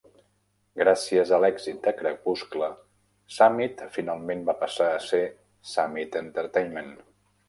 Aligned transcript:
Gràcies 0.79 1.33
a 1.35 1.37
l'èxit 1.41 1.75
de 1.87 1.91
"Crepuscle", 1.99 2.69
Summit 3.35 3.83
finalment 3.97 4.41
va 4.47 4.55
passar 4.63 4.87
a 4.95 5.05
ser 5.09 5.21
Summit 5.73 6.19
Entertainment. 6.23 6.91